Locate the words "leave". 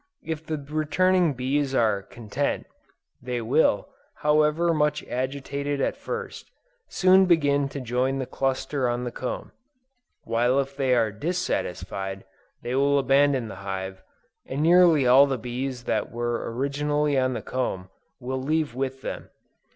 18.41-18.73